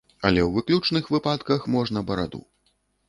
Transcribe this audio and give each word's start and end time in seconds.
Але 0.27 0.39
ў 0.43 0.49
выключных 0.55 1.11
выпадках 1.17 1.69
можна 1.77 2.03
бараду. 2.09 2.41